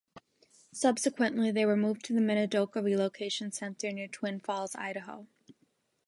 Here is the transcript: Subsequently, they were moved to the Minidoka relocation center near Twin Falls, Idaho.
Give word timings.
Subsequently, 0.73 1.51
they 1.51 1.63
were 1.63 1.77
moved 1.77 2.03
to 2.05 2.13
the 2.13 2.21
Minidoka 2.21 2.83
relocation 2.83 3.51
center 3.51 3.91
near 3.91 4.07
Twin 4.07 4.39
Falls, 4.39 4.73
Idaho. 4.73 5.27